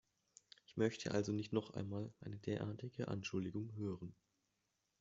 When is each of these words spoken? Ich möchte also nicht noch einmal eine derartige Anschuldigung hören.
Ich 0.65 0.77
möchte 0.77 1.11
also 1.11 1.31
nicht 1.31 1.53
noch 1.53 1.75
einmal 1.75 2.11
eine 2.21 2.39
derartige 2.39 3.07
Anschuldigung 3.07 3.71
hören. 3.75 4.15